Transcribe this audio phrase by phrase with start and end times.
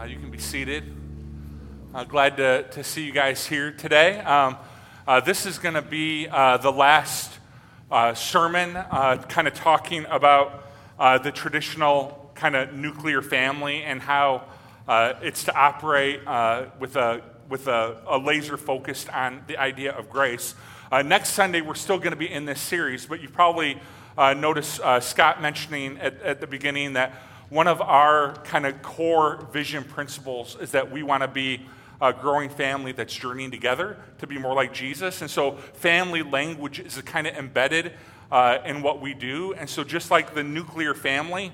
[0.00, 0.82] Uh, you can be seated.
[1.94, 4.18] Uh, glad to, to see you guys here today.
[4.20, 4.56] Um,
[5.06, 7.30] uh, this is going to be uh, the last
[7.90, 10.64] uh, sermon, uh, kind of talking about
[11.22, 14.44] the traditional kind of nuclear family and how
[15.20, 16.20] it's to operate
[16.78, 17.20] with, a,
[17.50, 20.54] with a, a, laser focused on the idea of grace.
[21.04, 23.78] next Sunday, we're still going to be in this series, but you probably
[24.16, 27.12] noticed Scott mentioning at, at the beginning that
[27.50, 31.66] one of our kind of core vision principles is that we want to be
[32.00, 35.20] a growing family that's journeying together to be more like Jesus.
[35.20, 37.92] And so, family language is kind of embedded
[38.30, 39.52] uh, in what we do.
[39.54, 41.52] And so, just like the nuclear family,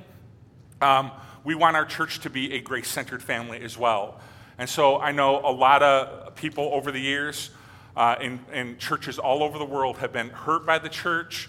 [0.83, 1.11] um,
[1.45, 4.21] we want our church to be a grace centered family as well.
[4.59, 7.51] And so, I know a lot of people over the years
[7.97, 11.49] uh, in, in, churches all over the world have been hurt by the church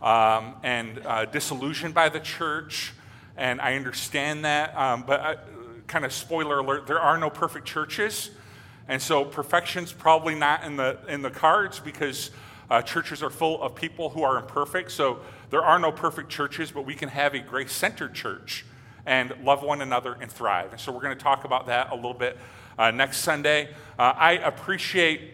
[0.00, 2.92] um, and uh, disillusioned by the church
[3.38, 4.76] and I understand that.
[4.76, 5.36] Um, but I,
[5.86, 8.30] kind of spoiler alert: there are no perfect churches,
[8.88, 12.30] and so perfection's probably not in the in the cards because
[12.70, 14.90] uh, churches are full of people who are imperfect.
[14.90, 18.66] So there are no perfect churches, but we can have a grace-centered church
[19.06, 20.72] and love one another and thrive.
[20.72, 22.36] And so we're going to talk about that a little bit
[22.78, 23.70] uh, next Sunday.
[23.98, 25.32] Uh, I appreciate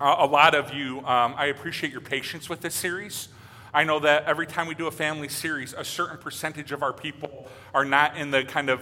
[0.00, 0.98] uh, a lot of you.
[0.98, 3.28] Um, I appreciate your patience with this series.
[3.72, 6.92] I know that every time we do a family series, a certain percentage of our
[6.92, 8.80] people are not in the kind of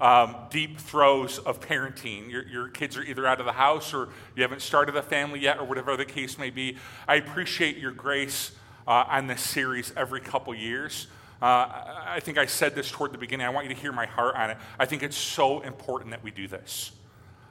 [0.00, 2.30] um, deep throes of parenting.
[2.30, 5.40] Your, your, kids are either out of the house or you haven't started a family
[5.40, 6.76] yet, or whatever the case may be.
[7.08, 8.52] I appreciate your grace
[8.86, 11.08] uh, on this series every couple years.
[11.42, 13.46] Uh, I think I said this toward the beginning.
[13.46, 14.56] I want you to hear my heart on it.
[14.78, 16.92] I think it's so important that we do this,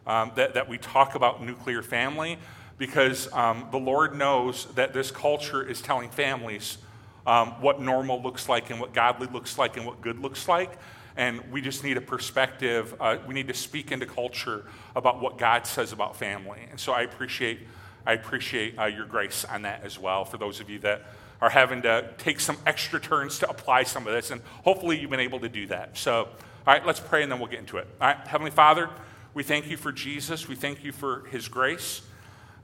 [0.06, 2.38] um, that, that we talk about nuclear family,
[2.78, 6.78] because um, the Lord knows that this culture is telling families
[7.26, 10.78] um, what normal looks like and what godly looks like and what good looks like.
[11.18, 12.96] And we just need a perspective.
[13.00, 16.62] Uh, we need to speak into culture about what God says about family.
[16.70, 17.60] And so I appreciate,
[18.06, 21.06] I appreciate uh, your grace on that as well for those of you that
[21.42, 24.32] are having to take some extra turns to apply some of this.
[24.32, 25.98] And hopefully you've been able to do that.
[25.98, 26.28] So, all
[26.66, 27.88] right, let's pray and then we'll get into it.
[28.00, 28.90] All right, Heavenly Father,
[29.34, 30.48] we thank you for Jesus.
[30.48, 32.02] We thank you for his grace.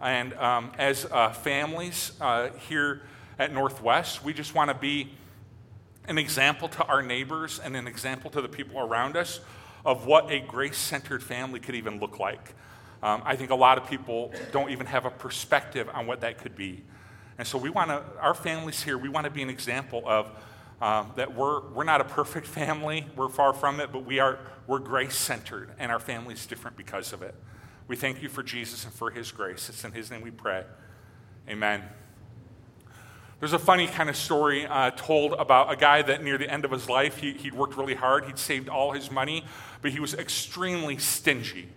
[0.03, 3.03] And um, as uh, families uh, here
[3.39, 5.13] at Northwest, we just want to be
[6.09, 9.39] an example to our neighbors and an example to the people around us
[9.85, 12.53] of what a grace centered family could even look like.
[13.01, 16.37] Um, I think a lot of people don't even have a perspective on what that
[16.37, 16.83] could be.
[17.37, 20.29] And so we want to, our families here, we want to be an example of
[20.81, 24.37] um, that we're, we're not a perfect family, we're far from it, but we are,
[24.67, 27.35] we're grace centered, and our family is different because of it.
[27.87, 29.67] We thank you for Jesus and for his grace.
[29.67, 30.63] It's in his name we pray.
[31.49, 31.83] Amen.
[33.39, 36.63] There's a funny kind of story uh, told about a guy that near the end
[36.63, 39.43] of his life, he, would worked really hard, he'd saved all his money,
[39.81, 41.67] but he was extremely stingy.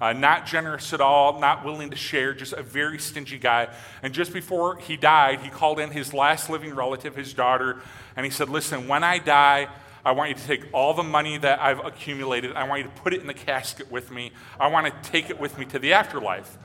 [0.00, 3.68] Uh, not generous at all, not willing to share, just a very stingy guy.
[4.02, 7.82] And just before he died, he called in his last living relative, his daughter,
[8.16, 9.68] and he said, Listen, when I die,
[10.04, 12.52] I want you to take all the money that I've accumulated.
[12.54, 14.32] I want you to put it in the casket with me.
[14.58, 16.56] I want to take it with me to the afterlife.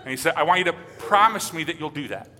[0.00, 2.30] And he said, I want you to promise me that you'll do that.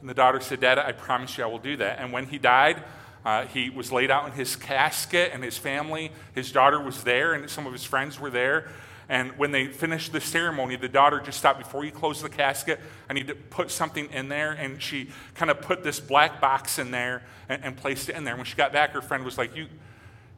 [0.00, 1.98] And the daughter said, Dad, I promise you I will do that.
[2.00, 2.82] And when he died,
[3.24, 7.34] uh, he was laid out in his casket, and his family, his daughter was there,
[7.34, 8.68] and some of his friends were there.
[9.08, 12.78] And when they finished the ceremony, the daughter just stopped before he closed the casket.
[13.08, 14.52] I need to put something in there.
[14.52, 18.24] And she kind of put this black box in there and, and, placed it in
[18.24, 18.34] there.
[18.34, 19.68] And When she got back, her friend was like, You,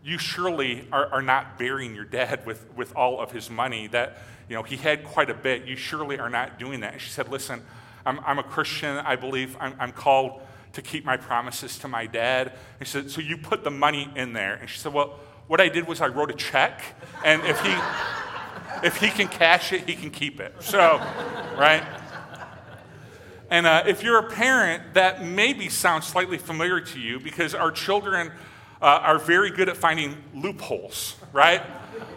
[0.05, 3.89] you surely are, are not burying your dad with, with all of his money.
[3.89, 5.65] That, you know, he had quite a bit.
[5.65, 6.93] You surely are not doing that.
[6.93, 7.63] And she said, Listen,
[8.07, 8.99] I'm, I'm a Christian.
[8.99, 10.41] I believe I'm, I'm called
[10.75, 12.53] to keep my promises to my dad.
[12.79, 14.55] She said, So you put the money in there.
[14.55, 16.81] And she said, Well, what I did was I wrote a check.
[17.25, 17.75] And if he
[18.83, 20.55] if he can cash it, he can keep it.
[20.61, 20.99] So,
[21.59, 21.83] right?
[23.51, 27.73] And uh, if you're a parent, that maybe sounds slightly familiar to you because our
[27.73, 28.31] children
[28.81, 31.61] uh, are very good at finding loopholes, right?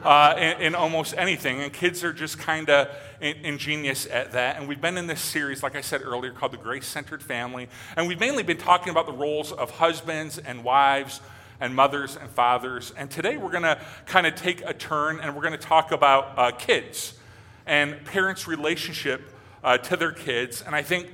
[0.03, 1.59] Uh, in, in, almost anything.
[1.59, 2.87] And kids are just kind of
[3.19, 4.57] in, ingenious at that.
[4.57, 7.67] And we've been in this series, like I said earlier, called The Grace Centered Family.
[7.97, 11.19] And we've mainly been talking about the roles of husbands and wives
[11.59, 12.93] and mothers and fathers.
[12.97, 15.91] And today we're going to kind of take a turn and we're going to talk
[15.91, 17.13] about uh, kids
[17.65, 19.33] and parents' relationship
[19.63, 20.61] uh, to their kids.
[20.61, 21.09] And I think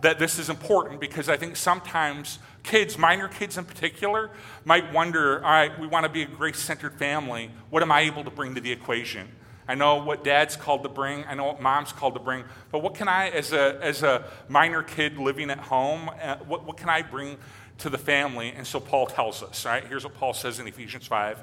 [0.00, 4.30] that this is important because I think sometimes kids, minor kids in particular,
[4.64, 7.50] might wonder all right, we want to be a grace centered family.
[7.70, 9.28] What am I able to bring to the equation?
[9.68, 11.24] I know what dad's called to bring.
[11.24, 12.44] I know what mom's called to bring.
[12.70, 16.66] But what can I, as a, as a minor kid living at home, uh, what,
[16.66, 17.38] what can I bring
[17.82, 18.52] to the family.
[18.56, 19.84] And so Paul tells us, right?
[19.84, 21.38] Here's what Paul says in Ephesians 5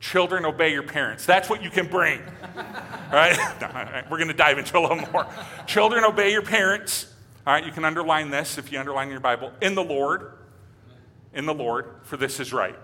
[0.00, 1.24] Children, obey your parents.
[1.24, 2.20] That's what you can bring.
[3.12, 3.38] right?
[3.72, 4.04] Right?
[4.10, 5.26] We're going to dive into a little more.
[5.66, 7.12] Children, obey your parents.
[7.46, 9.52] All right, you can underline this if you underline your Bible.
[9.60, 10.32] In the Lord,
[11.32, 12.76] in the Lord, for this is right.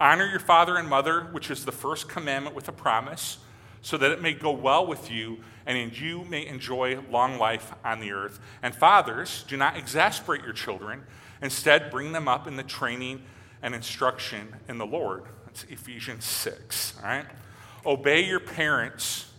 [0.00, 3.38] Honor your father and mother, which is the first commandment with a promise,
[3.82, 8.00] so that it may go well with you and you may enjoy long life on
[8.00, 8.40] the earth.
[8.62, 11.04] And fathers, do not exasperate your children.
[11.42, 13.22] Instead, bring them up in the training
[13.62, 15.24] and instruction in the Lord.
[15.46, 16.94] That's Ephesians 6.
[17.02, 17.26] All right?
[17.84, 19.30] Obey your parents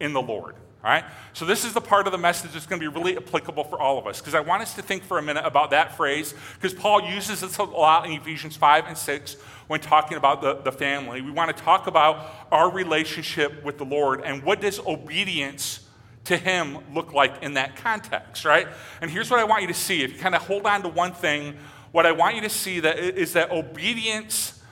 [0.00, 0.54] in the Lord.
[0.84, 1.04] All right?
[1.32, 3.80] So, this is the part of the message that's going to be really applicable for
[3.80, 6.34] all of us because I want us to think for a minute about that phrase
[6.54, 9.34] because Paul uses this a lot in Ephesians 5 and 6
[9.66, 11.20] when talking about the, the family.
[11.20, 15.80] We want to talk about our relationship with the Lord and what does obedience
[16.28, 18.68] to Him look like in that context, right?
[19.00, 20.02] And here's what I want you to see.
[20.02, 21.56] If you kind of hold on to one thing,
[21.90, 24.62] what I want you to see that is that obedience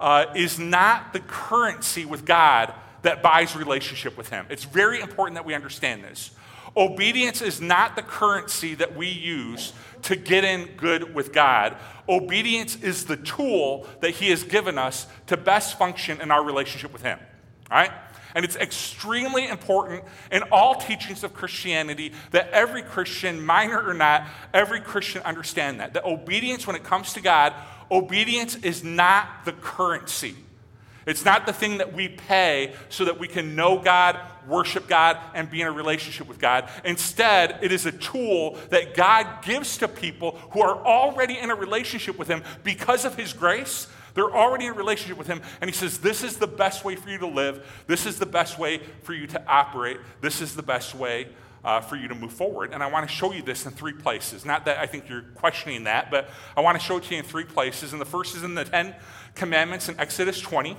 [0.00, 4.46] uh, is not the currency with God that buys relationship with Him.
[4.50, 6.32] It's very important that we understand this.
[6.76, 9.72] Obedience is not the currency that we use
[10.02, 11.76] to get in good with God.
[12.08, 16.92] Obedience is the tool that He has given us to best function in our relationship
[16.92, 17.20] with Him.
[17.70, 17.92] All right?
[18.34, 24.26] And it's extremely important in all teachings of Christianity that every Christian, minor or not,
[24.52, 25.94] every Christian understand that.
[25.94, 27.54] That obedience, when it comes to God,
[27.90, 30.34] obedience is not the currency.
[31.06, 35.18] It's not the thing that we pay so that we can know God, worship God,
[35.34, 36.68] and be in a relationship with God.
[36.84, 41.54] Instead, it is a tool that God gives to people who are already in a
[41.54, 43.86] relationship with Him because of His grace.
[44.14, 46.96] They're already in a relationship with Him, and He says, This is the best way
[46.96, 47.66] for you to live.
[47.86, 49.98] This is the best way for you to operate.
[50.20, 51.28] This is the best way
[51.64, 52.72] uh, for you to move forward.
[52.72, 54.44] And I want to show you this in three places.
[54.44, 57.20] Not that I think you're questioning that, but I want to show it to you
[57.20, 57.92] in three places.
[57.92, 58.94] And the first is in the Ten
[59.34, 60.76] Commandments in Exodus 20.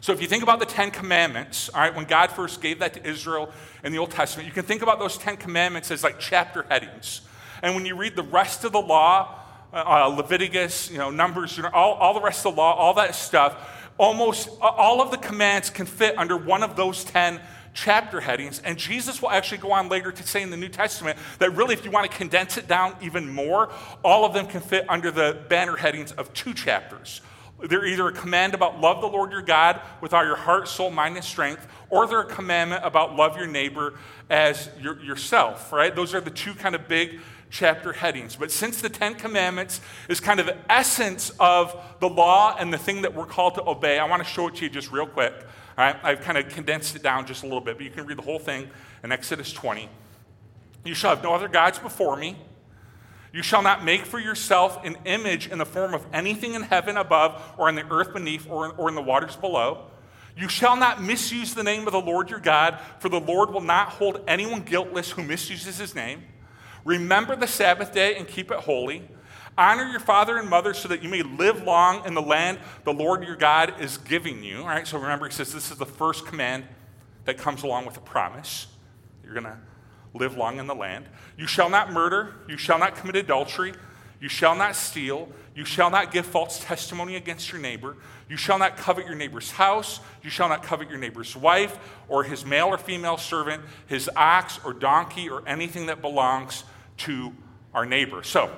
[0.00, 2.94] So if you think about the Ten Commandments, all right, when God first gave that
[2.94, 3.50] to Israel
[3.82, 7.22] in the Old Testament, you can think about those Ten Commandments as like chapter headings.
[7.62, 9.40] And when you read the rest of the law,
[9.76, 12.74] uh, uh Leviticus, you know, Numbers, you know, all, all the rest of the law,
[12.74, 13.56] all that stuff,
[13.98, 17.40] almost all of the commands can fit under one of those 10
[17.74, 18.60] chapter headings.
[18.64, 21.74] And Jesus will actually go on later to say in the New Testament that really,
[21.74, 23.70] if you want to condense it down even more,
[24.02, 27.20] all of them can fit under the banner headings of two chapters.
[27.68, 30.90] They're either a command about love the Lord your God with all your heart, soul,
[30.90, 33.94] mind, and strength, or they're a commandment about love your neighbor
[34.28, 35.94] as your, yourself, right?
[35.94, 37.20] Those are the two kind of big
[37.50, 38.36] chapter headings.
[38.36, 42.78] But since the Ten Commandments is kind of the essence of the law and the
[42.78, 45.06] thing that we're called to obey, I want to show it to you just real
[45.06, 45.32] quick.
[45.78, 45.96] All right?
[46.02, 48.22] I've kind of condensed it down just a little bit, but you can read the
[48.22, 48.68] whole thing
[49.04, 49.88] in Exodus 20.
[50.84, 52.36] You shall have no other gods before me.
[53.32, 56.96] You shall not make for yourself an image in the form of anything in heaven
[56.96, 59.84] above, or in the earth beneath, or in, or in the waters below.
[60.36, 63.60] You shall not misuse the name of the Lord your God, for the Lord will
[63.62, 66.22] not hold anyone guiltless who misuses his name.
[66.86, 69.02] Remember the Sabbath day and keep it holy.
[69.58, 72.92] Honor your father and mother so that you may live long in the land the
[72.92, 74.60] Lord your God is giving you.
[74.60, 76.64] All right, so remember, he says this is the first command
[77.24, 78.68] that comes along with a promise.
[79.24, 79.58] You're going to
[80.14, 81.06] live long in the land.
[81.36, 82.34] You shall not murder.
[82.48, 83.74] You shall not commit adultery.
[84.20, 85.28] You shall not steal.
[85.56, 87.96] You shall not give false testimony against your neighbor.
[88.28, 89.98] You shall not covet your neighbor's house.
[90.22, 91.78] You shall not covet your neighbor's wife,
[92.08, 96.62] or his male or female servant, his ox or donkey, or anything that belongs
[96.98, 97.32] to
[97.74, 98.22] our neighbor.
[98.22, 98.50] So,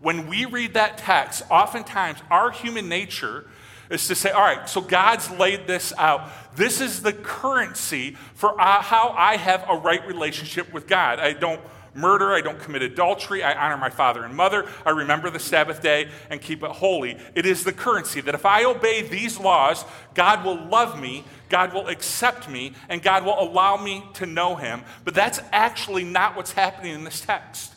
[0.00, 3.46] when we read that text, oftentimes our human nature
[3.90, 6.30] is to say, all right, so God's laid this out.
[6.56, 11.18] This is the currency for uh, how I have a right relationship with God.
[11.18, 11.60] I don't
[11.94, 15.82] murder, I don't commit adultery, I honor my father and mother, I remember the Sabbath
[15.82, 17.16] day and keep it holy.
[17.34, 21.72] It is the currency that if I obey these laws, God will love me, God
[21.72, 24.82] will accept me, and God will allow me to know Him.
[25.04, 27.74] But that's actually not what's happening in this text.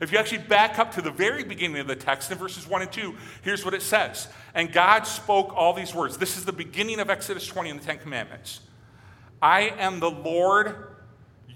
[0.00, 2.82] If you actually back up to the very beginning of the text in verses 1
[2.82, 4.28] and 2, here's what it says.
[4.54, 6.18] And God spoke all these words.
[6.18, 8.60] This is the beginning of Exodus 20 and the Ten Commandments.
[9.40, 10.95] I am the Lord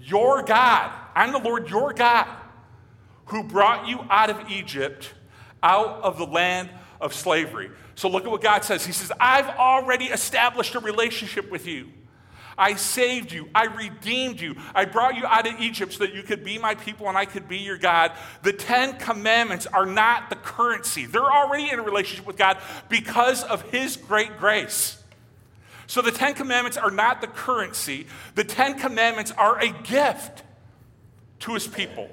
[0.01, 0.91] your God.
[1.15, 2.27] I'm the Lord your God
[3.25, 5.13] who brought you out of Egypt,
[5.63, 7.71] out of the land of slavery.
[7.95, 8.85] So look at what God says.
[8.85, 11.89] He says, I've already established a relationship with you.
[12.57, 13.49] I saved you.
[13.55, 14.55] I redeemed you.
[14.75, 17.25] I brought you out of Egypt so that you could be my people and I
[17.25, 18.11] could be your God.
[18.43, 21.05] The Ten Commandments are not the currency.
[21.05, 22.57] They're already in a relationship with God
[22.89, 25.00] because of His great grace.
[25.91, 30.41] So the Ten Commandments are not the currency, the Ten Commandments are a gift
[31.39, 32.09] to His people.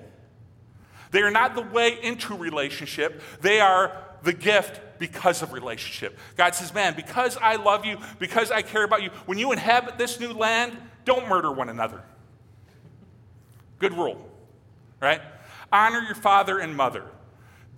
[1.13, 6.19] They are not the way into relationship, they are the gift because of relationship.
[6.37, 9.97] God says, Man, because I love you, because I care about you, when you inhabit
[9.97, 12.03] this new land, don't murder one another.
[13.79, 14.29] Good rule,
[15.01, 15.21] right?
[15.71, 17.05] Honor your father and mother.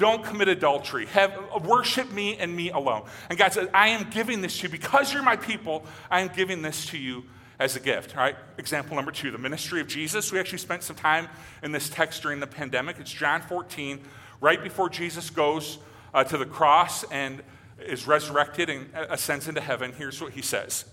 [0.01, 1.05] Don't commit adultery.
[1.09, 3.05] Have, worship me and me alone.
[3.29, 5.85] And God says, I am giving this to you because you're my people.
[6.11, 7.25] I am giving this to you
[7.59, 8.17] as a gift.
[8.17, 8.35] Right.
[8.57, 10.33] Example number two, the ministry of Jesus.
[10.33, 11.29] We actually spent some time
[11.63, 12.99] in this text during the pandemic.
[12.99, 14.01] It's John 14,
[14.41, 15.77] right before Jesus goes
[16.15, 17.43] uh, to the cross and
[17.79, 19.93] is resurrected and ascends into heaven.
[19.93, 20.87] Here's what he says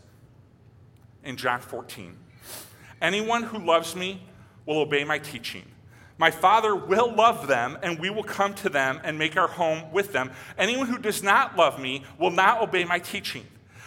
[1.23, 2.17] in John 14
[3.01, 4.21] Anyone who loves me
[4.65, 5.63] will obey my teaching.
[6.17, 9.91] My Father will love them, and we will come to them and make our home
[9.91, 10.31] with them.
[10.57, 13.45] Anyone who does not love me will not obey my teaching.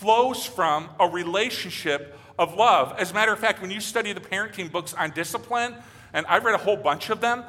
[0.00, 2.94] flows from a relationship of love.
[2.98, 5.74] As a matter of fact, when you study the parenting books on discipline,
[6.14, 7.44] and I've read a whole bunch of them,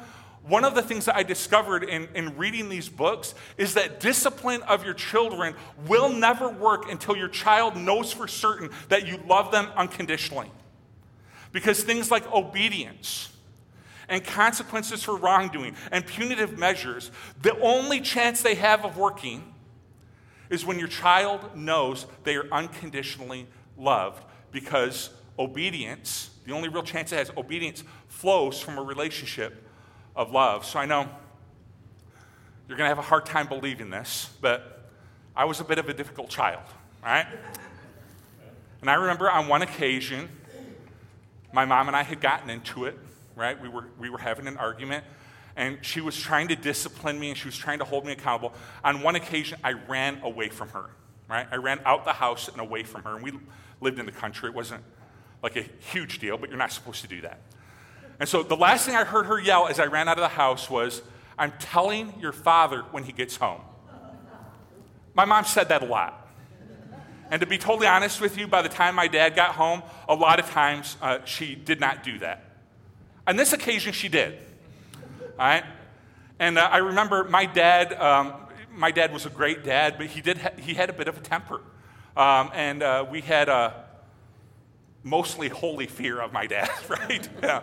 [0.46, 4.60] one of the things that I discovered in, in reading these books is that discipline
[4.64, 5.54] of your children
[5.86, 10.50] will never work until your child knows for certain that you love them unconditionally.
[11.52, 13.30] Because things like obedience
[14.10, 19.51] and consequences for wrongdoing and punitive measures, the only chance they have of working
[20.52, 23.46] is when your child knows they are unconditionally
[23.78, 29.66] loved because obedience, the only real chance it has, obedience flows from a relationship
[30.14, 30.66] of love.
[30.66, 31.08] So I know
[32.68, 34.90] you're going to have a hard time believing this, but
[35.34, 36.62] I was a bit of a difficult child,
[37.02, 37.26] right?
[38.82, 40.28] And I remember on one occasion,
[41.54, 42.98] my mom and I had gotten into it,
[43.36, 43.58] right?
[43.58, 45.04] We were, we were having an argument
[45.56, 48.54] and she was trying to discipline me and she was trying to hold me accountable.
[48.82, 50.90] On one occasion, I ran away from her,
[51.28, 51.46] right?
[51.50, 53.16] I ran out the house and away from her.
[53.16, 53.32] And we
[53.80, 54.48] lived in the country.
[54.48, 54.82] It wasn't
[55.42, 57.40] like a huge deal, but you're not supposed to do that.
[58.18, 60.28] And so the last thing I heard her yell as I ran out of the
[60.28, 61.02] house was,
[61.38, 63.60] I'm telling your father when he gets home.
[65.14, 66.18] My mom said that a lot.
[67.30, 70.14] And to be totally honest with you, by the time my dad got home, a
[70.14, 72.44] lot of times uh, she did not do that.
[73.26, 74.38] On this occasion, she did.
[75.42, 75.64] All right?
[76.38, 78.32] And uh, I remember my dad, um,
[78.72, 81.18] my dad was a great dad, but he, did ha- he had a bit of
[81.18, 81.60] a temper.
[82.16, 83.74] Um, and uh, we had a
[85.02, 87.28] mostly holy fear of my dad, right?
[87.42, 87.62] yeah.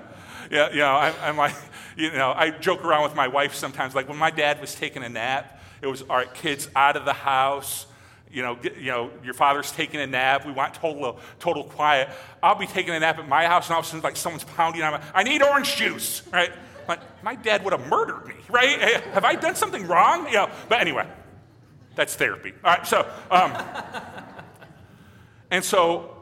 [0.51, 1.55] Yeah, you know, I, I'm like,
[1.95, 3.95] you know, I joke around with my wife sometimes.
[3.95, 7.05] Like when my dad was taking a nap, it was, all right, kids out of
[7.05, 7.85] the house.
[8.29, 10.45] You know, you know, your father's taking a nap.
[10.45, 12.09] We want total, total quiet.
[12.43, 14.43] I'll be taking a nap at my house, and all of a sudden, like someone's
[14.43, 15.07] pounding on me.
[15.13, 16.51] I need orange juice, right?
[16.89, 18.81] Like, my dad would have murdered me, right?
[19.13, 20.27] Have I done something wrong?
[20.27, 21.07] You know, but anyway,
[21.95, 22.53] that's therapy.
[22.63, 23.55] All right, so, um,
[25.51, 26.15] and so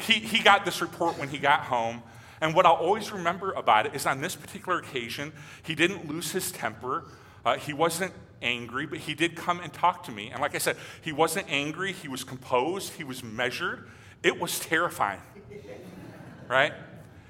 [0.00, 2.02] he, he got this report when he got home.
[2.40, 5.32] And what I'll always remember about it is on this particular occasion,
[5.62, 7.04] he didn't lose his temper.
[7.44, 10.30] Uh, he wasn't angry, but he did come and talk to me.
[10.30, 13.88] And like I said, he wasn't angry, he was composed, he was measured.
[14.22, 15.20] It was terrifying,
[16.48, 16.72] right?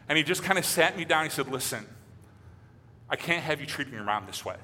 [0.09, 1.25] And he just kind of sat me down.
[1.25, 1.87] He said, Listen,
[3.12, 4.57] I can't have you treating your mom this way.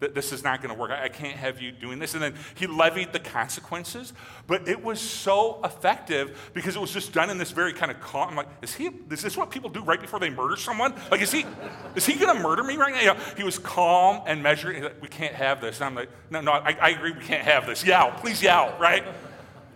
[0.00, 0.90] This is not going to work.
[0.90, 2.14] I can't have you doing this.
[2.14, 4.14] And then he levied the consequences,
[4.46, 8.00] but it was so effective because it was just done in this very kind of
[8.00, 8.30] calm.
[8.30, 8.88] I'm like, is he?
[9.10, 10.94] Is this what people do right before they murder someone?
[11.10, 11.44] Like, is he?
[11.96, 13.00] Is he going to murder me right now?
[13.00, 14.82] You know, he was calm and measured.
[14.82, 15.76] Like, we can't have this.
[15.76, 17.12] And I'm like, no, no, I, I, agree.
[17.12, 17.84] We can't have this.
[17.84, 19.04] Yell, please yell, right?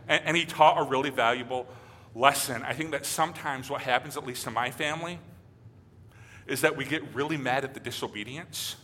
[0.09, 1.67] And, and he taught a really valuable
[2.15, 2.63] lesson.
[2.63, 5.19] I think that sometimes what happens, at least in my family
[6.47, 8.77] is that we get really mad at the disobedience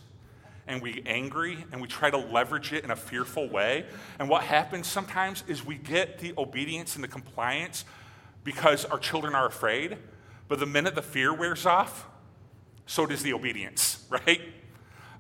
[0.67, 3.87] and we angry and we try to leverage it in a fearful way.
[4.19, 7.85] And what happens sometimes is we get the obedience and the compliance
[8.45, 9.99] because our children are afraid.
[10.49, 12.07] But the minute the fear wears off,
[12.87, 14.41] so does the obedience, right?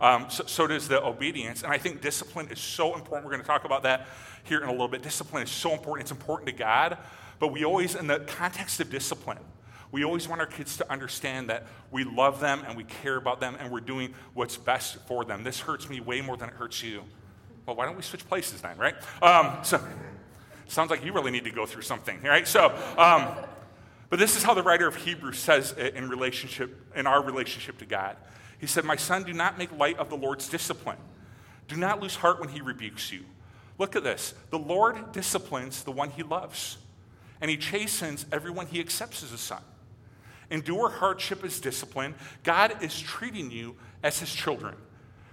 [0.01, 1.63] Um, so, so, does the obedience.
[1.63, 3.27] And I think discipline is so important.
[3.27, 4.07] We're going to talk about that
[4.45, 5.03] here in a little bit.
[5.03, 6.05] Discipline is so important.
[6.05, 6.97] It's important to God.
[7.39, 9.39] But we always, in the context of discipline,
[9.93, 13.41] we always want our kids to understand that we love them and we care about
[13.41, 15.43] them and we're doing what's best for them.
[15.43, 17.03] This hurts me way more than it hurts you.
[17.67, 18.95] Well, why don't we switch places then, right?
[19.23, 19.81] Um, so,
[20.69, 22.47] sounds like you really need to go through something, right?
[22.47, 22.67] So,
[22.97, 23.29] um,
[24.09, 27.79] but this is how the writer of Hebrews says it in relationship, in our relationship
[27.79, 28.17] to God.
[28.59, 30.99] He said, My son, do not make light of the Lord's discipline.
[31.69, 33.25] Do not lose heart when he rebukes you.
[33.79, 34.35] Look at this.
[34.51, 36.77] The Lord disciplines the one he loves,
[37.41, 39.63] and he chastens everyone he accepts as a son.
[40.51, 42.15] Endure hardship as discipline.
[42.43, 44.75] God is treating you as his children.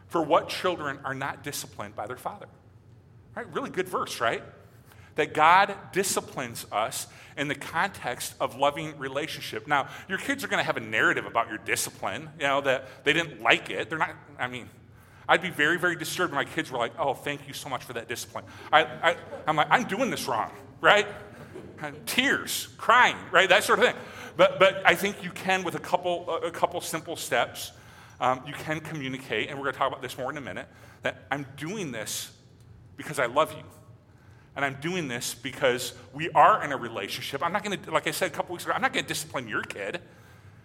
[0.07, 2.47] For what children are not disciplined by their father?
[3.36, 3.51] Right?
[3.53, 4.43] Really good verse, right?
[5.15, 9.67] That God disciplines us in the context of loving relationship.
[9.67, 12.88] Now, your kids are going to have a narrative about your discipline, you know, that
[13.03, 13.89] they didn't like it.
[13.89, 14.69] They're not, I mean,
[15.27, 17.83] I'd be very, very disturbed if my kids were like, oh, thank you so much
[17.83, 18.45] for that discipline.
[18.71, 21.07] I, I, I'm like, I'm doing this wrong, right?
[22.05, 23.48] Tears, crying, right?
[23.50, 23.96] That sort of thing.
[24.36, 27.72] But, but I think you can, with a couple, a couple simple steps,
[28.19, 30.67] um, you can communicate, and we're going to talk about this more in a minute,
[31.03, 32.31] that I'm doing this
[32.96, 33.63] because I love you.
[34.55, 37.43] And I'm doing this because we are in a relationship.
[37.43, 39.07] I'm not going to, like I said a couple weeks ago, I'm not going to
[39.07, 40.01] discipline your kid.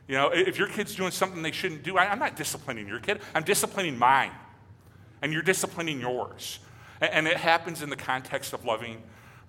[0.09, 3.00] You know, if your kid's doing something they shouldn't do, I, I'm not disciplining your
[3.00, 3.21] kid.
[3.35, 4.33] I'm disciplining mine
[5.21, 6.59] and you're disciplining yours.
[7.00, 9.02] And it happens in the context of loving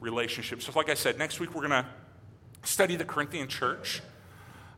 [0.03, 0.65] relationships.
[0.65, 1.85] So, like I said, next week we're going to
[2.63, 4.01] study the Corinthian church.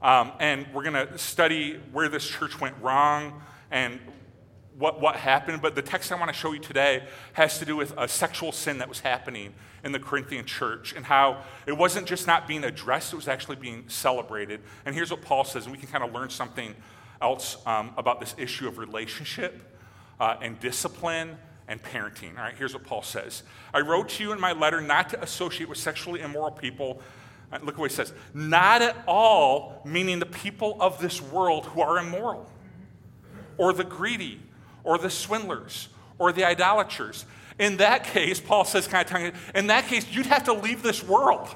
[0.01, 3.41] Um, and we're going to study where this church went wrong
[3.71, 3.99] and
[4.77, 5.61] what, what happened.
[5.61, 8.51] But the text I want to show you today has to do with a sexual
[8.51, 9.53] sin that was happening
[9.83, 13.55] in the Corinthian church and how it wasn't just not being addressed, it was actually
[13.55, 14.61] being celebrated.
[14.85, 16.75] And here's what Paul says, and we can kind of learn something
[17.21, 19.75] else um, about this issue of relationship
[20.19, 21.37] uh, and discipline
[21.67, 22.37] and parenting.
[22.37, 23.43] All right, here's what Paul says
[23.73, 27.01] I wrote to you in my letter not to associate with sexually immoral people.
[27.51, 28.13] Uh, look what he says.
[28.33, 32.49] Not at all, meaning the people of this world who are immoral,
[33.57, 34.41] or the greedy,
[34.83, 37.25] or the swindlers, or the idolaters.
[37.59, 41.03] In that case, Paul says, kind of in that case, you'd have to leave this
[41.03, 41.55] world.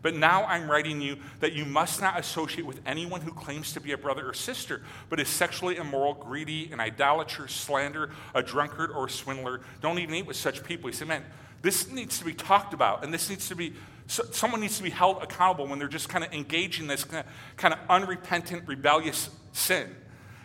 [0.00, 3.80] But now I'm writing you that you must not associate with anyone who claims to
[3.80, 8.90] be a brother or sister, but is sexually immoral, greedy, an idolater, slander, a drunkard,
[8.92, 9.60] or a swindler.
[9.80, 10.88] Don't even eat with such people.
[10.88, 11.24] He said, man,
[11.62, 13.74] this needs to be talked about, and this needs to be,
[14.06, 17.78] someone needs to be held accountable when they're just kind of engaging this kind of
[17.90, 19.94] unrepentant, rebellious sin.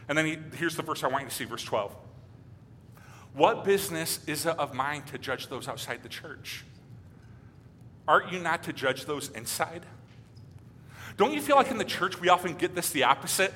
[0.10, 1.96] And then he, here's the verse I want you to see, verse 12.
[3.34, 6.66] What business is it of mine to judge those outside the church?
[8.08, 9.86] Aren't you not to judge those inside?
[11.18, 13.54] Don't you feel like in the church we often get this the opposite?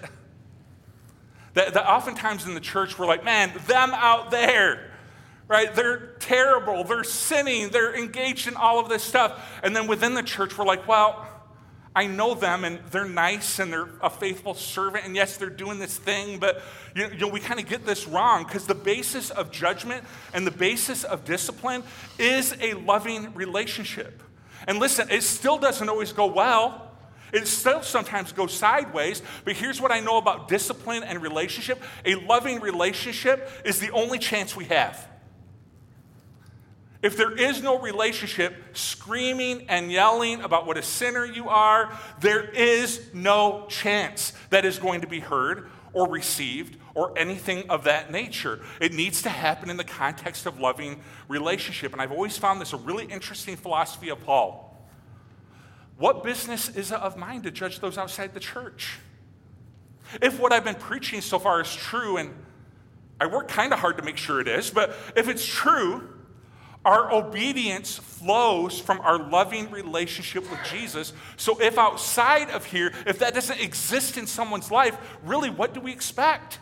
[1.54, 4.92] That, that oftentimes in the church we're like, man, them out there,
[5.48, 5.74] right?
[5.74, 9.60] They're terrible, they're sinning, they're engaged in all of this stuff.
[9.64, 11.28] And then within the church we're like, well,
[11.96, 15.80] I know them and they're nice and they're a faithful servant, and yes, they're doing
[15.80, 16.62] this thing, but
[16.96, 20.52] you know, we kind of get this wrong because the basis of judgment and the
[20.52, 21.82] basis of discipline
[22.20, 24.22] is a loving relationship.
[24.68, 26.92] And listen, it still doesn't always go well.
[27.34, 32.16] It still sometimes goes sideways, but here's what I know about discipline and relationship a
[32.16, 35.08] loving relationship is the only chance we have.
[37.02, 42.44] If there is no relationship, screaming and yelling about what a sinner you are, there
[42.44, 48.12] is no chance that is going to be heard or received or anything of that
[48.12, 48.60] nature.
[48.82, 51.94] It needs to happen in the context of loving relationship.
[51.94, 54.76] And I've always found this a really interesting philosophy of Paul.
[56.00, 58.98] What business is it of mine to judge those outside the church?
[60.24, 62.32] If what I've been preaching so far is true, and
[63.22, 66.10] I work kind of hard to make sure it is, but if it's true,
[66.84, 71.14] our obedience flows from our loving relationship with Jesus.
[71.36, 75.80] So if outside of here, if that doesn't exist in someone's life, really, what do
[75.80, 76.58] we expect?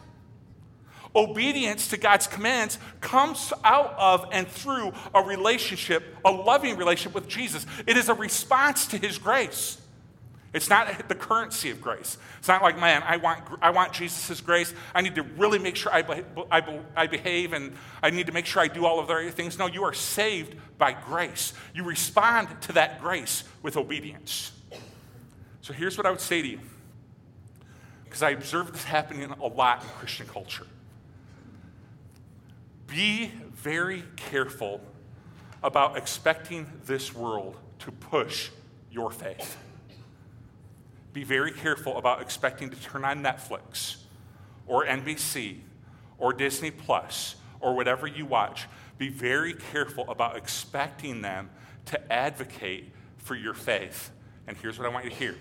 [1.16, 7.28] Obedience to God's commands comes out of and through a relationship, a loving relationship with
[7.28, 7.66] Jesus.
[7.88, 9.80] It is a response to his grace.
[10.56, 12.18] It's not the currency of grace.
[12.40, 14.74] It's not like, man, I want, I want Jesus' grace.
[14.94, 18.46] I need to really make sure I, I, I behave and I need to make
[18.46, 19.60] sure I do all of the right things.
[19.60, 21.52] No, you are saved by grace.
[21.74, 24.54] You respond to that grace with obedience.
[25.60, 26.60] So here's what I would say to you
[28.06, 30.66] because I observe this happening a lot in Christian culture.
[32.88, 34.82] Be very careful
[35.64, 38.50] about expecting this world to push
[38.92, 39.58] your faith
[41.16, 43.96] be very careful about expecting to turn on Netflix
[44.68, 45.60] or NBC
[46.18, 48.68] or Disney Plus or whatever you watch.
[48.98, 51.50] Be very careful about expecting them
[51.86, 54.12] to advocate for your faith.
[54.46, 55.36] And here's what I want you to hear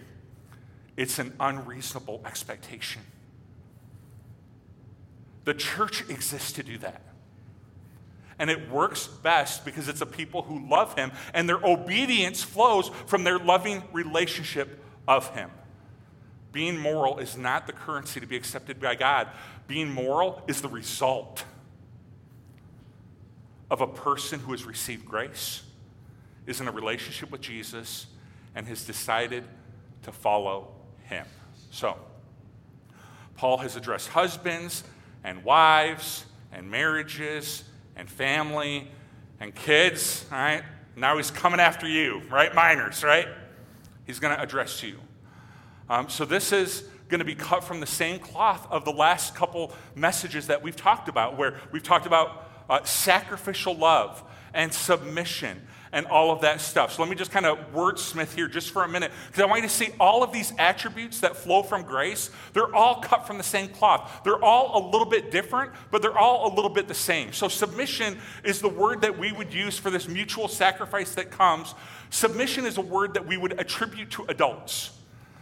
[0.97, 3.03] it's an unreasonable expectation.
[5.43, 7.03] The church exists to do that.
[8.39, 12.91] And it works best because it's a people who love him, and their obedience flows
[13.07, 15.51] from their loving relationship of him.
[16.53, 19.29] Being moral is not the currency to be accepted by God.
[19.67, 21.45] Being moral is the result
[23.71, 25.63] of a person who has received grace,
[26.47, 28.07] is in a relationship with Jesus,
[28.55, 29.45] and has decided
[30.03, 30.69] to follow
[31.05, 31.27] him.
[31.71, 31.97] So,
[33.37, 34.85] Paul has addressed husbands
[35.25, 37.65] and wives and marriages
[37.97, 38.91] and family
[39.41, 40.63] and kids, all right?
[40.97, 42.55] Now he's coming after you, right?
[42.55, 43.29] Minors, right?
[44.07, 44.99] He's going to address you.
[45.89, 49.35] Um, so this is going to be cut from the same cloth of the last
[49.35, 54.23] couple messages that we've talked about, where we've talked about uh, sacrificial love
[54.55, 56.93] and submission and all of that stuff.
[56.93, 59.63] So let me just kind of wordsmith here just for a minute, because I want
[59.63, 62.31] you to see all of these attributes that flow from grace.
[62.53, 64.21] They're all cut from the same cloth.
[64.25, 67.33] They're all a little bit different, but they're all a little bit the same.
[67.33, 71.75] So submission is the word that we would use for this mutual sacrifice that comes.
[72.11, 74.91] Submission is a word that we would attribute to adults.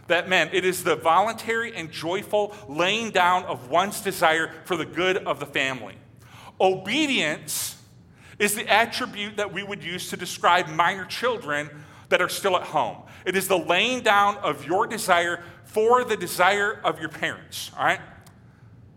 [0.07, 4.85] That man, it is the voluntary and joyful laying down of one's desire for the
[4.85, 5.95] good of the family.
[6.61, 7.77] Obedience
[8.43, 11.69] is the attribute that we would use to describe minor children
[12.09, 12.97] that are still at home.
[13.25, 17.85] It is the laying down of your desire for the desire of your parents, all
[17.85, 18.01] right?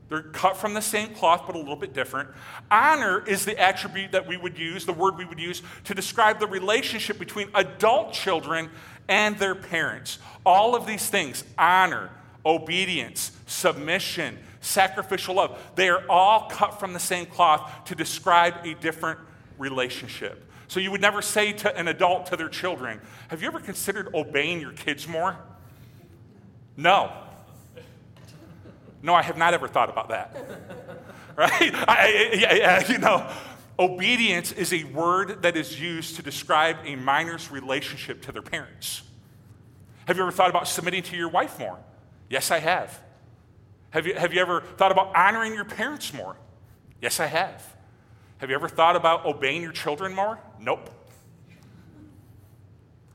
[0.08, 2.28] They're cut from the same cloth, but a little bit different.
[2.70, 6.40] Honor is the attribute that we would use, the word we would use to describe
[6.40, 8.68] the relationship between adult children
[9.08, 10.18] and their parents.
[10.44, 12.10] All of these things honor,
[12.44, 18.74] obedience, submission, sacrificial love they are all cut from the same cloth to describe a
[18.74, 19.20] different
[19.58, 20.44] relationship.
[20.68, 24.08] So you would never say to an adult to their children, Have you ever considered
[24.14, 25.36] obeying your kids more?
[26.76, 27.12] No.
[29.02, 30.36] No, I have not ever thought about that.
[31.36, 31.72] right?
[31.74, 33.30] I, you know,
[33.78, 39.02] obedience is a word that is used to describe a minor's relationship to their parents.
[40.06, 41.78] Have you ever thought about submitting to your wife more?
[42.28, 43.00] Yes, I have.
[43.90, 46.36] Have you, have you ever thought about honoring your parents more?
[47.00, 47.75] Yes, I have.
[48.38, 50.38] Have you ever thought about obeying your children more?
[50.60, 50.90] Nope.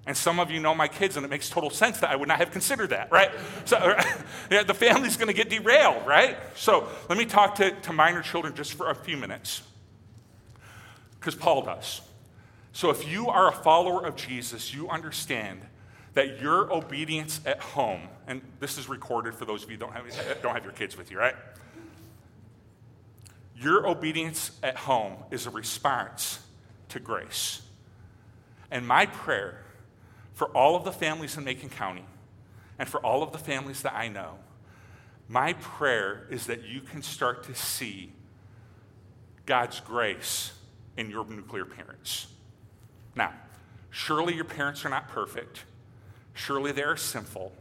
[0.07, 2.27] And some of you know my kids, and it makes total sense that I would
[2.27, 3.31] not have considered that, right?
[3.65, 3.77] So
[4.51, 6.37] yeah, the family's going to get derailed, right?
[6.55, 9.61] So let me talk to, to minor children just for a few minutes,
[11.19, 12.01] because Paul does.
[12.73, 15.61] So if you are a follower of Jesus, you understand
[16.13, 20.05] that your obedience at home, and this is recorded for those of you don't have,
[20.41, 21.35] don't have your kids with you, right?
[23.61, 26.39] Your obedience at home is a response
[26.89, 27.61] to grace.
[28.71, 29.63] And my prayer
[30.33, 32.05] for all of the families in Macon County
[32.79, 34.39] and for all of the families that I know,
[35.27, 38.11] my prayer is that you can start to see
[39.45, 40.53] God's grace
[40.97, 42.27] in your nuclear parents.
[43.15, 43.33] Now,
[43.91, 45.65] surely your parents are not perfect.
[46.33, 47.51] Surely they are sinful.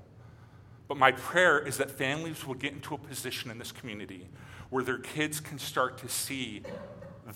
[0.88, 4.28] But my prayer is that families will get into a position in this community
[4.70, 6.62] where their kids can start to see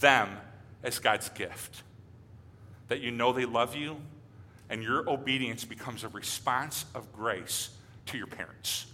[0.01, 0.31] them
[0.83, 1.83] as God's gift.
[2.89, 3.97] That you know they love you,
[4.71, 7.71] and your obedience becomes a response of grace
[8.07, 8.87] to your parents.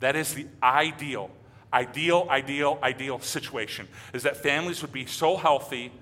[0.00, 1.30] That is the ideal,
[1.72, 5.92] ideal, ideal, ideal situation, is that families would be so healthy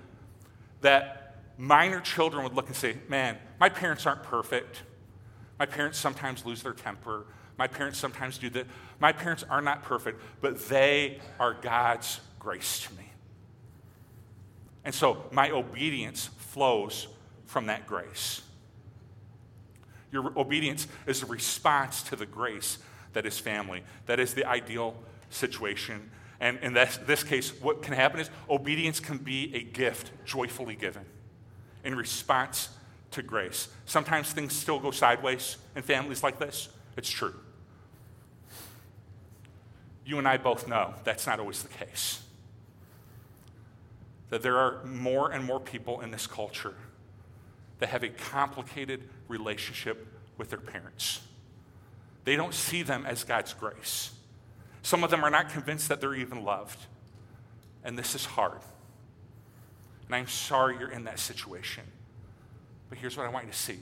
[0.81, 4.83] that minor children would look and say, Man, my parents aren't perfect.
[5.59, 7.25] My parents sometimes lose their temper.
[7.57, 8.65] My parents sometimes do that.
[8.99, 13.09] My parents are not perfect, but they are God's grace to me.
[14.83, 17.07] And so my obedience flows
[17.45, 18.41] from that grace.
[20.11, 22.77] Your obedience is a response to the grace
[23.13, 24.95] that is family, that is the ideal
[25.29, 26.09] situation.
[26.39, 31.05] And in this, case, what can happen is obedience can be a gift joyfully given
[31.83, 32.69] in response
[33.11, 33.69] to grace.
[33.85, 36.69] Sometimes things still go sideways in families like this.
[36.95, 37.35] It's true.
[40.05, 42.21] You and I both know that's not always the case.
[44.29, 46.75] That there are more and more people in this culture
[47.79, 51.21] that have a complicated relationship with their parents.
[52.25, 54.11] They don't see them as God's grace.
[54.81, 56.79] Some of them are not convinced that they're even loved.
[57.83, 58.59] And this is hard.
[60.07, 61.83] And I'm sorry you're in that situation.
[62.89, 63.79] But here's what I want you to see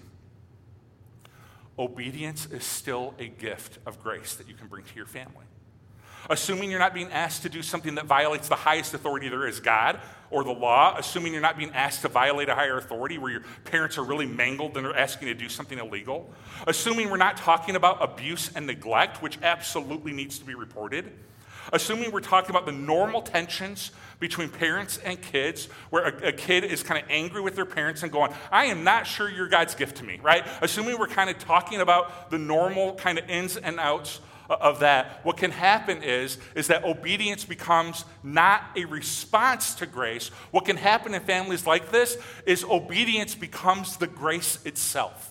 [1.82, 5.46] obedience is still a gift of grace that you can bring to your family.
[6.30, 9.60] Assuming you're not being asked to do something that violates the highest authority there is,
[9.60, 10.96] God or the law.
[10.98, 14.28] Assuming you're not being asked to violate a higher authority where your parents are really
[14.28, 16.30] mangled and they're asking you to do something illegal.
[16.68, 21.12] Assuming we're not talking about abuse and neglect, which absolutely needs to be reported.
[21.74, 26.64] Assuming we're talking about the normal tensions between parents and kids, where a, a kid
[26.64, 29.76] is kind of angry with their parents and going, I am not sure you're God's
[29.76, 30.46] gift to me, right?
[30.62, 34.20] Assuming we're kind of talking about the normal kind of ins and outs
[34.50, 40.30] of that, what can happen is, is that obedience becomes not a response to grace.
[40.52, 45.31] What can happen in families like this is obedience becomes the grace itself.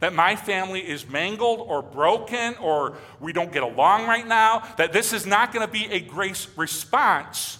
[0.00, 4.92] That my family is mangled or broken or we don't get along right now, that
[4.92, 7.58] this is not going to be a grace response.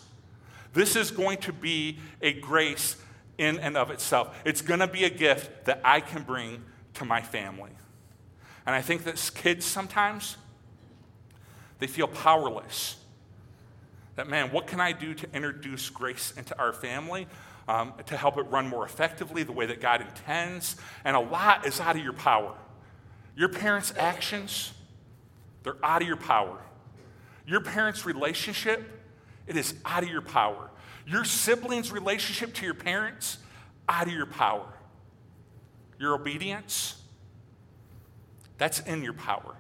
[0.75, 2.96] This is going to be a grace
[3.38, 4.37] in and of itself.
[4.44, 6.62] It's going to be a gift that I can bring
[6.94, 7.70] to my family.
[8.66, 10.37] And I think that kids sometimes,
[11.79, 12.96] they feel powerless.
[14.16, 17.27] That, man, what can I do to introduce grace into our family?
[17.68, 20.76] Um, to help it run more effectively the way that God intends.
[21.05, 22.55] And a lot is out of your power.
[23.37, 24.72] Your parents' actions,
[25.64, 26.62] they're out of your power.
[27.44, 28.88] Your parents' relationship,
[29.48, 30.70] it is out of your power.
[31.07, 33.38] Your siblings' relationship to your parents,
[33.88, 34.72] out of your power.
[35.98, 37.02] Your obedience,
[38.59, 39.57] that's in your power.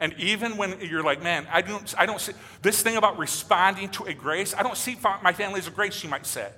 [0.00, 2.32] And even when you're like, man, I don't, I don't see
[2.62, 6.02] this thing about responding to a grace, I don't see my family as a grace,
[6.02, 6.50] you might say.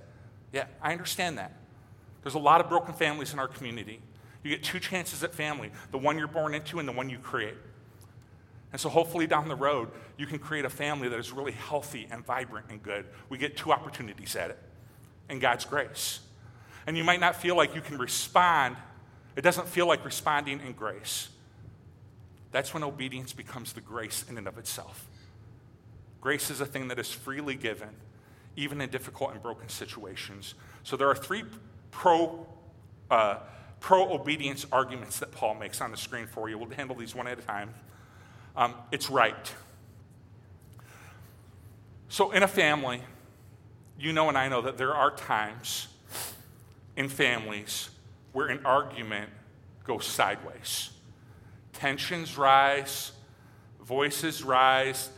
[0.53, 1.53] Yeah, I understand that.
[2.23, 4.01] There's a lot of broken families in our community.
[4.45, 7.19] You get two chances at family the one you're born into and the one you
[7.19, 7.57] create.
[8.71, 12.09] And so, hopefully, down the road, you can create a family that is really healthy
[12.11, 13.05] and vibrant and good.
[13.29, 14.59] We get two opportunities at it
[15.29, 16.21] in God's grace.
[16.87, 18.77] And you might not feel like you can respond,
[19.37, 21.29] it doesn't feel like responding in grace.
[22.53, 25.09] That's when obedience becomes the grace in and of itself.
[26.21, 27.89] Grace is a thing that is freely given,
[28.57, 30.55] even in difficult and broken situations.
[30.85, 31.45] So, there are three
[31.91, 32.47] pro.
[33.11, 33.39] Uh,
[33.81, 36.57] pro obedience arguments that Paul makes on the screen for you.
[36.57, 37.75] We'll handle these one at a time.
[38.57, 39.53] Um, it's right.
[42.09, 43.03] So, in a family,
[43.99, 45.89] you know and I know that there are times
[46.97, 47.91] in families
[48.33, 49.31] where an argument
[49.85, 50.91] goes sideways.
[51.73, 53.13] Tensions rise,
[53.83, 55.11] voices rise,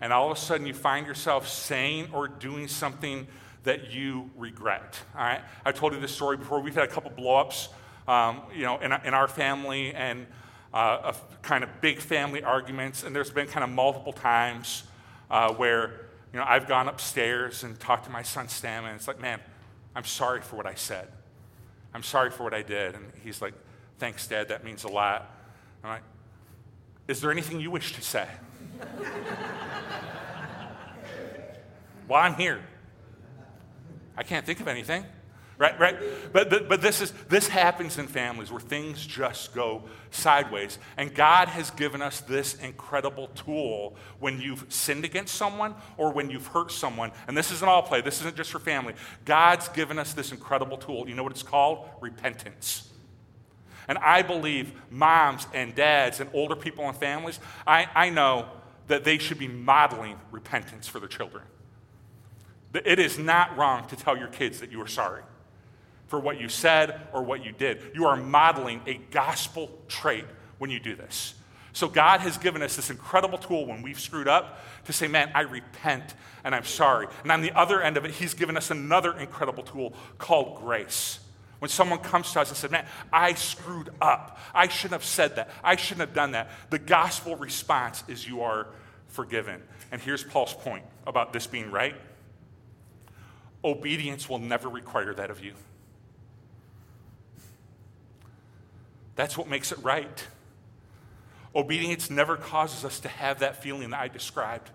[0.00, 3.26] and all of a sudden you find yourself saying or doing something
[3.64, 4.98] that you regret.
[5.16, 5.40] All right?
[5.64, 6.60] I told you this story before.
[6.60, 7.68] We've had a couple blowups,
[8.08, 10.26] um, you know, in, in our family, and
[10.74, 14.84] uh, kind of big family arguments, and there's been kind of multiple times
[15.30, 19.06] uh, where you know I've gone upstairs and talked to my son Stan, and it's
[19.06, 19.40] like, man,
[19.94, 21.08] I'm sorry for what I said.
[21.94, 23.54] I'm sorry for what I did, and he's like,
[23.98, 24.48] thanks, Dad.
[24.48, 25.30] That means a lot.
[25.82, 26.02] I'm like,
[27.08, 28.28] is there anything you wish to say?
[32.08, 32.60] well, I'm here.
[34.16, 35.04] I can't think of anything
[35.62, 35.78] right?
[35.78, 35.96] Right?
[36.32, 40.78] But, but, but this, is, this happens in families where things just go sideways.
[40.96, 46.30] And God has given us this incredible tool when you've sinned against someone or when
[46.30, 47.12] you've hurt someone.
[47.28, 48.94] And this isn't all play, this isn't just for family.
[49.24, 51.08] God's given us this incredible tool.
[51.08, 51.88] You know what it's called?
[52.00, 52.91] Repentance.
[53.88, 58.48] And I believe moms and dads and older people and families, I, I know
[58.88, 61.44] that they should be modeling repentance for their children.
[62.74, 65.22] It is not wrong to tell your kids that you are sorry
[66.06, 67.80] for what you said or what you did.
[67.94, 70.24] You are modeling a gospel trait
[70.58, 71.34] when you do this.
[71.74, 75.30] So, God has given us this incredible tool when we've screwed up to say, Man,
[75.34, 76.14] I repent
[76.44, 77.06] and I'm sorry.
[77.22, 81.18] And on the other end of it, He's given us another incredible tool called grace.
[81.62, 84.40] When someone comes to us and says, Man, I screwed up.
[84.52, 85.48] I shouldn't have said that.
[85.62, 86.50] I shouldn't have done that.
[86.70, 88.66] The gospel response is, You are
[89.06, 89.62] forgiven.
[89.92, 91.94] And here's Paul's point about this being right
[93.62, 95.52] obedience will never require that of you.
[99.14, 100.26] That's what makes it right.
[101.54, 104.68] Obedience never causes us to have that feeling that I described.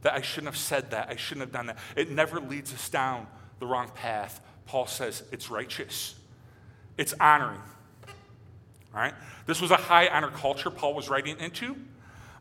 [0.00, 1.76] That I shouldn't have said that, I shouldn't have done that.
[1.94, 3.26] It never leads us down
[3.58, 4.40] the wrong path.
[4.66, 6.14] Paul says it's righteous,
[6.96, 7.60] it's honoring.
[8.94, 9.14] Right?
[9.46, 11.76] This was a high honor culture Paul was writing into,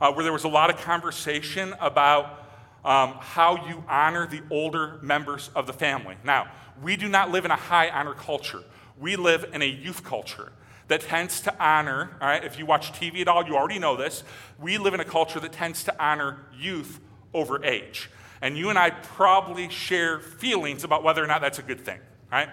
[0.01, 2.45] uh, where there was a lot of conversation about
[2.83, 6.17] um, how you honor the older members of the family.
[6.25, 6.51] Now,
[6.83, 8.63] we do not live in a high honor culture
[9.01, 10.51] we live in a youth culture
[10.87, 13.97] that tends to honor, all right, if you watch TV at all, you already know
[13.97, 14.23] this.
[14.59, 16.99] We live in a culture that tends to honor youth
[17.33, 18.09] over age.
[18.41, 21.99] And you and I probably share feelings about whether or not that's a good thing,
[22.31, 22.49] right?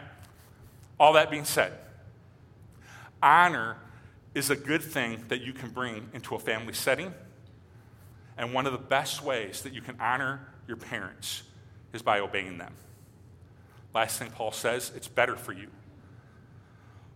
[0.99, 1.73] All that being said,
[3.23, 3.77] honor
[4.35, 7.15] is a good thing that you can bring into a family setting.
[8.37, 11.43] And one of the best ways that you can honor your parents
[11.93, 12.75] is by obeying them.
[13.95, 15.69] Last thing Paul says, it's better for you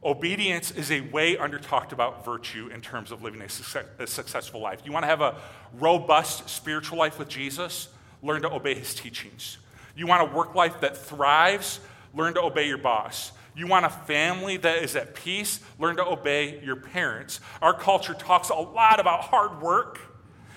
[0.05, 4.07] Obedience is a way under talked about virtue in terms of living a, success, a,
[4.07, 4.81] successful life.
[4.85, 5.37] You want to have a
[5.75, 7.87] robust spiritual life with Jesus?
[8.20, 9.59] Learn to obey his teachings.
[9.94, 11.79] You want a work life that thrives?
[12.14, 13.33] Learn to obey your boss.
[13.55, 15.61] You want a family that is at peace?
[15.79, 17.40] Learn to obey your parents.
[17.61, 20.01] Our culture talks a lot about hard work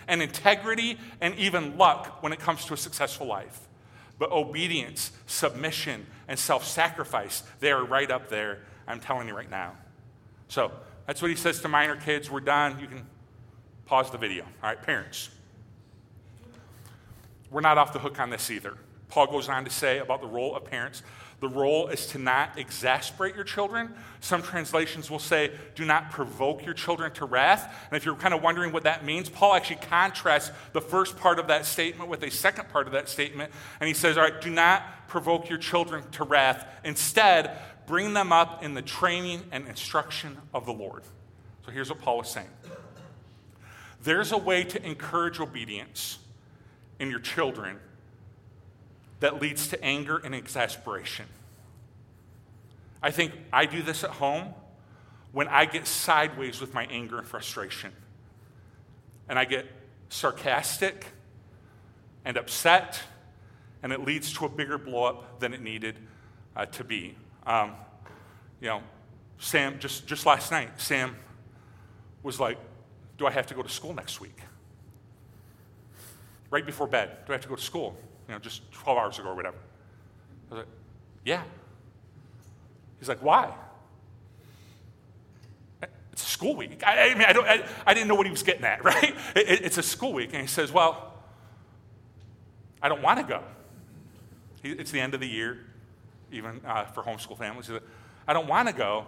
[0.07, 3.67] and integrity and even luck when it comes to a successful life.
[4.17, 8.59] But obedience, submission, and self sacrifice, they are right up there.
[8.87, 9.73] I'm telling you right now.
[10.47, 10.71] So
[11.05, 12.31] that's what he says to minor kids.
[12.31, 12.79] We're done.
[12.79, 13.05] You can
[13.85, 14.43] pause the video.
[14.43, 15.29] All right, parents.
[17.51, 18.77] We're not off the hook on this either.
[19.09, 21.03] Paul goes on to say about the role of parents
[21.39, 23.93] the role is to not exasperate your children.
[24.21, 27.73] Some translations will say, do not provoke your children to wrath.
[27.89, 31.37] And if you're kind of wondering what that means, Paul actually contrasts the first part
[31.37, 33.51] of that statement with a second part of that statement.
[33.79, 36.65] And he says, all right, do not provoke your children to wrath.
[36.83, 41.03] Instead, bring them up in the training and instruction of the Lord.
[41.65, 42.49] So here's what Paul is saying
[44.03, 46.19] there's a way to encourage obedience
[46.99, 47.79] in your children
[49.25, 51.25] that leads to anger and exasperation.
[53.01, 54.53] I think I do this at home
[55.31, 57.91] when I get sideways with my anger and frustration.
[59.27, 59.65] And I get
[60.09, 61.07] sarcastic
[62.23, 63.01] and upset,
[63.81, 65.97] and it leads to a bigger blowup than it needed
[66.55, 67.15] uh, to be.
[67.47, 67.71] Um,
[68.61, 68.83] you know,
[69.39, 71.15] Sam, just, just last night, Sam
[72.21, 72.59] was like,
[73.17, 74.37] Do I have to go to school next week?
[76.51, 77.97] Right before bed, do I have to go to school?
[78.27, 79.57] You know, just 12 hours ago or whatever.
[80.49, 80.67] I was like,
[81.23, 81.43] yeah.
[82.99, 83.53] He's like, why?
[86.11, 86.81] It's a school week.
[86.85, 89.13] I, I mean, I, don't, I, I, didn't know what he was getting at, right?
[89.35, 90.29] It, it, it's a school week.
[90.31, 91.13] And he says, well,
[92.81, 93.43] I don't want to go.
[94.63, 95.59] He, it's the end of the year,
[96.31, 97.69] even uh, for homeschool families.
[98.27, 99.05] I don't want to go.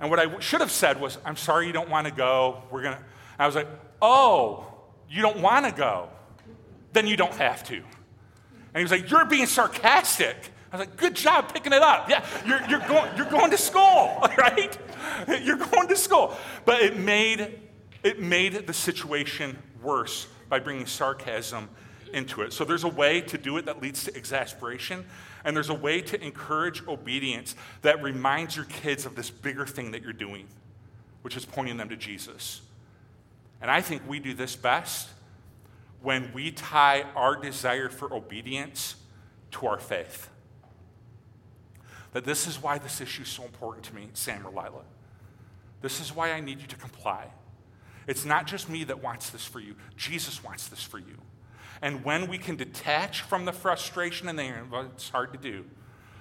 [0.00, 2.62] And what I w- should have said was, I'm sorry you don't want to go.
[2.70, 3.02] We're going to.
[3.38, 3.68] I was like,
[4.00, 4.66] oh,
[5.10, 6.08] you don't want to go.
[6.92, 7.82] Then you don't have to.
[8.74, 10.36] And he was like, You're being sarcastic.
[10.72, 12.08] I was like, Good job picking it up.
[12.08, 14.76] Yeah, you're, you're, going, you're going to school, right?
[15.42, 16.36] You're going to school.
[16.64, 17.60] But it made,
[18.02, 21.68] it made the situation worse by bringing sarcasm
[22.12, 22.52] into it.
[22.52, 25.04] So there's a way to do it that leads to exasperation,
[25.44, 29.92] and there's a way to encourage obedience that reminds your kids of this bigger thing
[29.92, 30.46] that you're doing,
[31.22, 32.62] which is pointing them to Jesus.
[33.60, 35.08] And I think we do this best
[36.02, 38.96] when we tie our desire for obedience
[39.50, 40.30] to our faith.
[42.12, 44.82] That this is why this issue is so important to me, Sam or Lila.
[45.82, 47.26] This is why I need you to comply.
[48.06, 51.18] It's not just me that wants this for you, Jesus wants this for you.
[51.82, 55.64] And when we can detach from the frustration, and it's hard to do,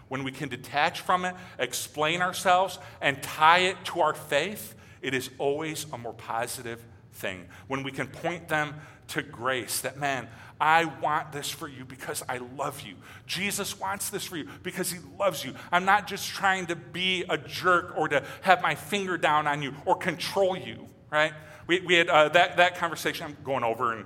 [0.07, 5.13] when we can detach from it, explain ourselves, and tie it to our faith, it
[5.13, 7.45] is always a more positive thing.
[7.67, 8.75] When we can point them
[9.09, 10.27] to grace that, man,
[10.59, 12.95] I want this for you because I love you.
[13.27, 15.53] Jesus wants this for you because he loves you.
[15.71, 19.61] I'm not just trying to be a jerk or to have my finger down on
[19.61, 21.33] you or control you, right?
[21.67, 23.25] We, we had uh, that, that conversation.
[23.25, 24.05] I'm going over and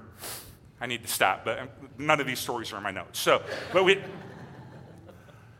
[0.81, 3.19] I need to stop, but um, none of these stories are in my notes.
[3.19, 4.01] So, but we,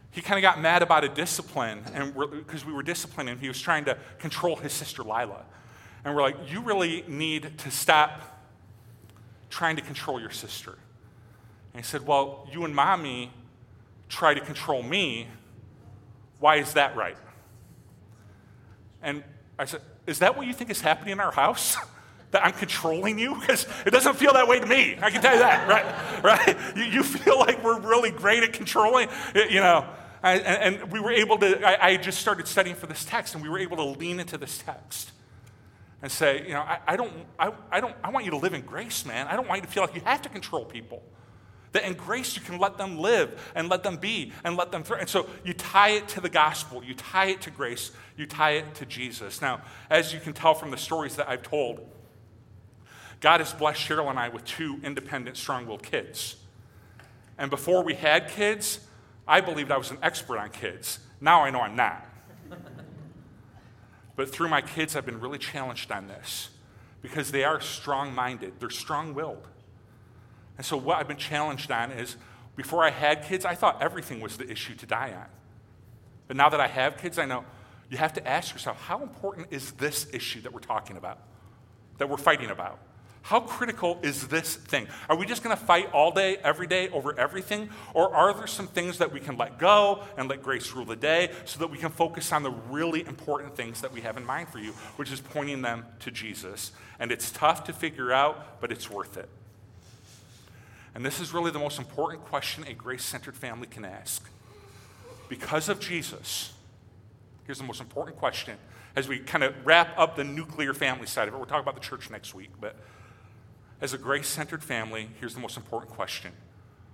[0.09, 3.61] he kind of got mad about a discipline and because we were disciplining, he was
[3.61, 5.45] trying to control his sister Lila.
[6.03, 8.30] And we're like, you really need to stop
[9.51, 10.71] trying to control your sister.
[11.73, 13.31] And he said, Well, you and mommy
[14.09, 15.27] try to control me.
[16.39, 17.17] Why is that right?
[19.03, 19.23] And
[19.59, 21.77] I said, Is that what you think is happening in our house?
[22.31, 23.35] that I'm controlling you?
[23.35, 24.97] Because it doesn't feel that way to me.
[25.01, 26.21] I can tell you that, right?
[26.23, 26.55] Right?
[26.77, 29.85] You, you feel like we're really great at controlling, you know.
[30.23, 33.41] I, and, we were able to, I, I just started studying for this text, and
[33.41, 35.11] we were able to lean into this text
[36.01, 38.53] and say, you know, I, I, don't, I, I, don't, I want you to live
[38.53, 39.27] in grace, man.
[39.27, 41.03] I don't want you to feel like you have to control people.
[41.73, 44.83] That in grace you can let them live and let them be and let them
[44.83, 45.01] thrive.
[45.01, 48.51] And so you tie it to the gospel, you tie it to grace, you tie
[48.51, 49.41] it to Jesus.
[49.41, 51.87] Now, as you can tell from the stories that I've told,
[53.21, 56.35] God has blessed Cheryl and I with two independent, strong willed kids.
[57.37, 58.79] And before we had kids,
[59.27, 60.99] I believed I was an expert on kids.
[61.21, 62.05] Now I know I'm not.
[64.21, 66.51] But through my kids, I've been really challenged on this
[67.01, 69.47] because they are strong minded, they're strong willed.
[70.57, 72.17] And so, what I've been challenged on is
[72.55, 75.25] before I had kids, I thought everything was the issue to die on.
[76.27, 77.45] But now that I have kids, I know
[77.89, 81.17] you have to ask yourself how important is this issue that we're talking about,
[81.97, 82.77] that we're fighting about?
[83.23, 84.87] How critical is this thing?
[85.07, 87.69] Are we just going to fight all day, every day over everything?
[87.93, 90.95] Or are there some things that we can let go and let grace rule the
[90.95, 94.25] day so that we can focus on the really important things that we have in
[94.25, 96.71] mind for you, which is pointing them to Jesus?
[96.99, 99.29] And it's tough to figure out, but it's worth it.
[100.95, 104.27] And this is really the most important question a grace centered family can ask.
[105.29, 106.51] Because of Jesus,
[107.51, 108.57] Here's the most important question
[108.95, 111.37] as we kind of wrap up the nuclear family side of it.
[111.37, 112.77] We'll talk about the church next week, but
[113.81, 116.31] as a grace centered family, here's the most important question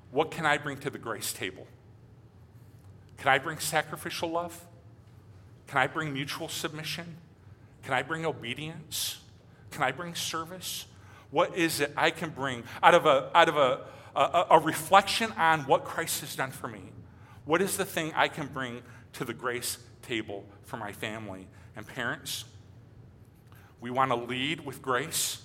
[0.10, 1.68] What can I bring to the grace table?
[3.18, 4.66] Can I bring sacrificial love?
[5.68, 7.18] Can I bring mutual submission?
[7.84, 9.20] Can I bring obedience?
[9.72, 10.86] Can I bring service?
[11.30, 13.82] What is it I can bring out of a, out of a,
[14.16, 16.84] a, a reflection on what Christ has done for me?
[17.44, 18.82] What is the thing I can bring
[19.14, 21.48] to the grace table for my family?
[21.76, 22.46] And parents,
[23.82, 25.42] we want to lead with grace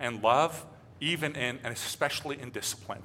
[0.00, 0.66] and love,
[1.00, 3.02] even in and especially in discipline.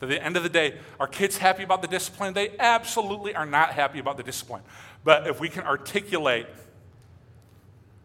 [0.00, 2.34] At the end of the day, are kids happy about the discipline?
[2.34, 4.62] They absolutely are not happy about the discipline.
[5.02, 6.46] But if we can articulate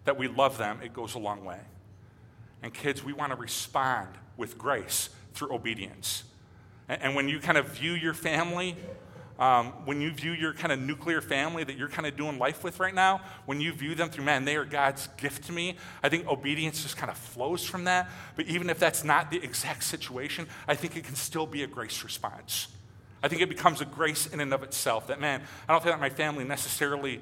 [0.05, 1.59] that we love them, it goes a long way.
[2.63, 6.23] And kids, we want to respond with grace through obedience.
[6.89, 8.75] And, when you kind of view your family,
[9.43, 12.63] um, when you view your kind of nuclear family that you're kind of doing life
[12.63, 15.75] with right now, when you view them through, man, they are God's gift to me,
[16.01, 18.09] I think obedience just kind of flows from that.
[18.37, 21.67] But even if that's not the exact situation, I think it can still be a
[21.67, 22.69] grace response.
[23.21, 25.93] I think it becomes a grace in and of itself that, man, I don't think
[25.93, 27.21] that my family necessarily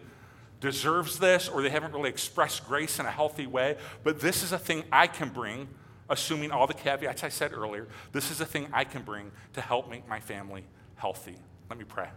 [0.59, 4.51] deserves this or they haven't really expressed grace in a healthy way, but this is
[4.51, 5.67] a thing I can bring,
[6.07, 7.87] assuming all the caveats I said earlier.
[8.11, 10.65] This is a thing I can bring to help make my family
[10.97, 11.37] healthy.
[11.71, 12.09] Let me pray.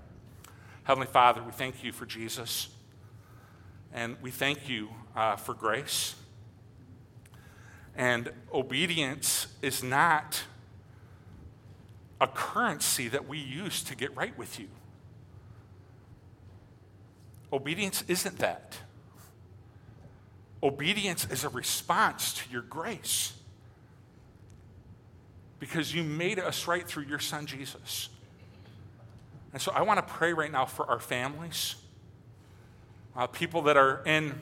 [0.82, 2.70] Heavenly Father, we thank you for Jesus,
[3.92, 6.16] and we thank you uh, for grace.
[7.94, 10.42] And obedience is not
[12.20, 14.66] a currency that we use to get right with you.
[17.52, 18.76] Obedience isn't that.
[20.64, 23.34] Obedience is a response to your grace
[25.60, 28.08] because you made us right through your son Jesus.
[29.54, 31.76] And so I want to pray right now for our families,
[33.16, 34.34] uh, people that are in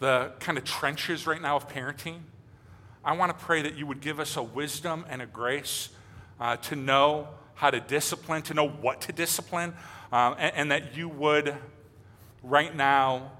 [0.00, 2.18] the kind of trenches right now of parenting.
[3.02, 5.88] I want to pray that you would give us a wisdom and a grace
[6.38, 9.72] uh, to know how to discipline, to know what to discipline,
[10.12, 11.56] um, and, and that you would
[12.42, 13.32] right now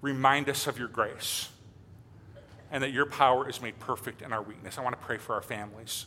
[0.00, 1.50] remind us of your grace
[2.70, 4.78] and that your power is made perfect in our weakness.
[4.78, 6.06] I want to pray for our families.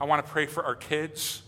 [0.00, 1.42] I want to pray for our kids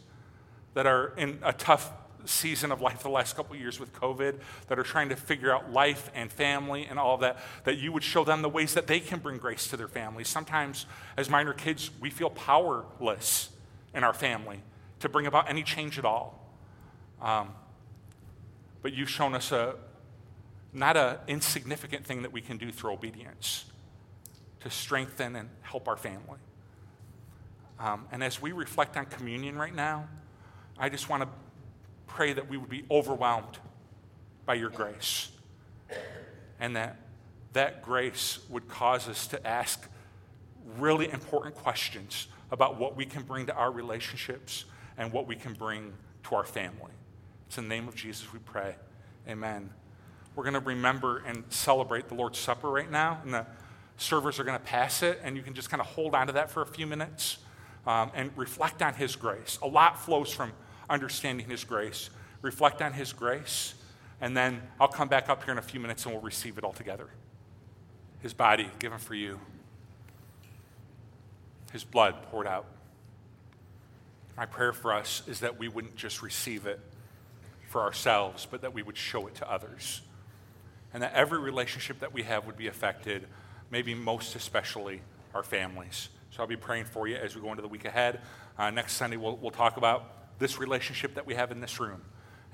[0.77, 1.91] that are in a tough
[2.27, 4.35] season of life the last couple years with COVID,
[4.69, 7.93] that are trying to figure out life and family and all of that, that you
[7.93, 10.29] would show them the ways that they can bring grace to their families.
[10.29, 10.85] Sometimes,
[11.17, 13.49] as minor kids, we feel powerless
[13.95, 14.61] in our family
[15.01, 16.47] to bring about any change at all.
[17.23, 17.55] Um,
[18.83, 19.77] but you've shown us a
[20.75, 23.65] not an insignificant thing that we can do through obedience
[24.61, 26.39] to strengthen and help our family.
[27.81, 30.07] Um, and as we reflect on communion right now,
[30.79, 31.29] I just want to
[32.07, 33.59] pray that we would be overwhelmed
[34.45, 35.31] by your grace
[36.61, 36.97] and that
[37.53, 39.89] that grace would cause us to ask
[40.79, 44.67] really important questions about what we can bring to our relationships
[44.99, 45.93] and what we can bring
[46.25, 46.93] to our family.
[47.47, 48.75] It's in the name of Jesus we pray.
[49.29, 49.71] Amen.
[50.35, 53.47] We're going to remember and celebrate the Lord's Supper right now, and the
[53.97, 56.35] servers are going to pass it, and you can just kind of hold on to
[56.35, 57.39] that for a few minutes
[57.87, 59.59] um, and reflect on His grace.
[59.63, 60.53] A lot flows from
[60.89, 62.11] understanding His grace.
[62.43, 63.75] Reflect on His grace,
[64.21, 66.65] and then I'll come back up here in a few minutes and we'll receive it
[66.65, 67.09] all together.
[68.21, 69.41] His body given for you,
[71.73, 72.67] His blood poured out.
[74.37, 76.79] My prayer for us is that we wouldn't just receive it
[77.69, 80.03] for ourselves, but that we would show it to others.
[80.93, 83.27] And that every relationship that we have would be affected,
[83.71, 85.01] maybe most especially
[85.35, 86.09] our families.
[86.31, 88.21] So I'll be praying for you as we go into the week ahead.
[88.59, 92.03] Uh, next Sunday, we'll, we'll talk about this relationship that we have in this room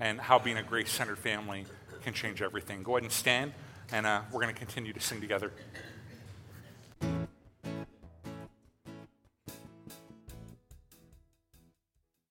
[0.01, 1.66] and how being a grace centered family
[2.03, 2.83] can change everything.
[2.83, 3.53] Go ahead and stand,
[3.93, 5.53] and uh, we're going to continue to sing together.